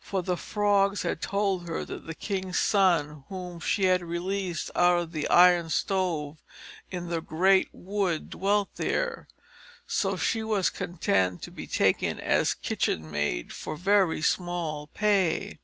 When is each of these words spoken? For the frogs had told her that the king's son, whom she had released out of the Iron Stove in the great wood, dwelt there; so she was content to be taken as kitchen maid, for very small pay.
For 0.00 0.22
the 0.22 0.38
frogs 0.38 1.02
had 1.02 1.20
told 1.20 1.68
her 1.68 1.84
that 1.84 2.06
the 2.06 2.14
king's 2.14 2.58
son, 2.58 3.24
whom 3.28 3.60
she 3.60 3.84
had 3.84 4.00
released 4.00 4.70
out 4.74 4.98
of 5.00 5.12
the 5.12 5.28
Iron 5.28 5.68
Stove 5.68 6.38
in 6.90 7.08
the 7.10 7.20
great 7.20 7.68
wood, 7.74 8.30
dwelt 8.30 8.76
there; 8.76 9.28
so 9.86 10.16
she 10.16 10.42
was 10.42 10.70
content 10.70 11.42
to 11.42 11.50
be 11.50 11.66
taken 11.66 12.18
as 12.18 12.54
kitchen 12.54 13.10
maid, 13.10 13.52
for 13.52 13.76
very 13.76 14.22
small 14.22 14.86
pay. 14.86 15.58